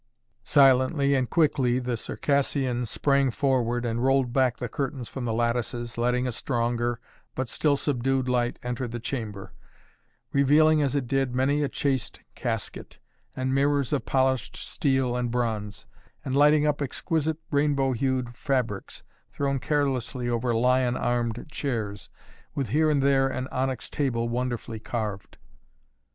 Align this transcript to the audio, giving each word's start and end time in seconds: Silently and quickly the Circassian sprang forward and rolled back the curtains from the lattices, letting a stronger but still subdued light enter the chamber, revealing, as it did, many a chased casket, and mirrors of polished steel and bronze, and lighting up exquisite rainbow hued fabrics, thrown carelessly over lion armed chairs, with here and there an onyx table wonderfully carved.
Silently 0.43 1.13
and 1.13 1.29
quickly 1.29 1.77
the 1.77 1.95
Circassian 1.95 2.87
sprang 2.87 3.29
forward 3.29 3.85
and 3.85 4.03
rolled 4.03 4.33
back 4.33 4.57
the 4.57 4.67
curtains 4.67 5.07
from 5.07 5.25
the 5.25 5.31
lattices, 5.31 5.95
letting 5.95 6.25
a 6.25 6.31
stronger 6.31 6.99
but 7.35 7.47
still 7.47 7.77
subdued 7.77 8.27
light 8.27 8.57
enter 8.63 8.87
the 8.87 8.99
chamber, 8.99 9.53
revealing, 10.33 10.81
as 10.81 10.95
it 10.95 11.05
did, 11.05 11.35
many 11.35 11.61
a 11.61 11.69
chased 11.69 12.19
casket, 12.33 12.97
and 13.35 13.53
mirrors 13.53 13.93
of 13.93 14.03
polished 14.03 14.55
steel 14.55 15.15
and 15.15 15.29
bronze, 15.29 15.85
and 16.25 16.35
lighting 16.35 16.65
up 16.65 16.81
exquisite 16.81 17.37
rainbow 17.51 17.91
hued 17.91 18.33
fabrics, 18.35 19.03
thrown 19.31 19.59
carelessly 19.59 20.27
over 20.27 20.51
lion 20.51 20.97
armed 20.97 21.45
chairs, 21.51 22.09
with 22.55 22.69
here 22.69 22.89
and 22.89 23.03
there 23.03 23.27
an 23.27 23.47
onyx 23.51 23.87
table 23.87 24.27
wonderfully 24.27 24.79
carved. 24.79 25.37